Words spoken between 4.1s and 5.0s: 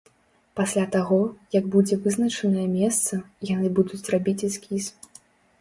рабіць эскіз.